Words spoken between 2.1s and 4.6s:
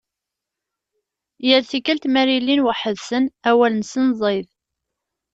mi ara ilin weḥḥed-sen awal-nsen ẓid.